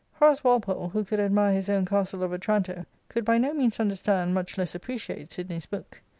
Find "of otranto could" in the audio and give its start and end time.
2.23-3.23